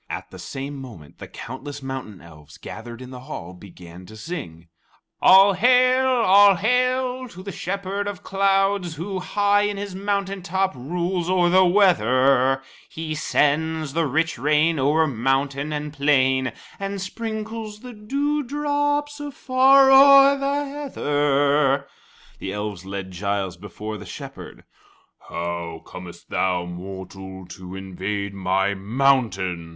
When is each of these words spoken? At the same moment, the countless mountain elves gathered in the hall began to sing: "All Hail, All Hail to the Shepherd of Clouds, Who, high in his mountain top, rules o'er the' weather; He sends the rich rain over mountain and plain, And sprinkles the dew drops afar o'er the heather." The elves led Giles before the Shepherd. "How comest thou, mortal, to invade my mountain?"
At 0.09 0.31
the 0.31 0.39
same 0.39 0.77
moment, 0.77 1.19
the 1.19 1.27
countless 1.27 1.83
mountain 1.83 2.21
elves 2.21 2.57
gathered 2.57 3.03
in 3.03 3.11
the 3.11 3.19
hall 3.19 3.53
began 3.53 4.07
to 4.07 4.17
sing: 4.17 4.67
"All 5.21 5.53
Hail, 5.53 6.07
All 6.07 6.55
Hail 6.55 7.27
to 7.27 7.43
the 7.43 7.51
Shepherd 7.51 8.07
of 8.07 8.23
Clouds, 8.23 8.95
Who, 8.95 9.19
high 9.19 9.61
in 9.61 9.77
his 9.77 9.93
mountain 9.93 10.41
top, 10.41 10.73
rules 10.73 11.29
o'er 11.29 11.49
the' 11.51 11.65
weather; 11.67 12.63
He 12.89 13.13
sends 13.13 13.93
the 13.93 14.07
rich 14.07 14.39
rain 14.39 14.79
over 14.79 15.05
mountain 15.05 15.71
and 15.71 15.93
plain, 15.93 16.51
And 16.79 16.99
sprinkles 16.99 17.81
the 17.81 17.93
dew 17.93 18.41
drops 18.41 19.19
afar 19.19 19.91
o'er 19.91 20.35
the 20.39 20.65
heather." 20.65 21.87
The 22.39 22.51
elves 22.53 22.85
led 22.85 23.11
Giles 23.11 23.55
before 23.55 23.99
the 23.99 24.07
Shepherd. 24.07 24.63
"How 25.29 25.83
comest 25.85 26.31
thou, 26.31 26.65
mortal, 26.65 27.45
to 27.49 27.75
invade 27.75 28.33
my 28.33 28.73
mountain?" 28.73 29.69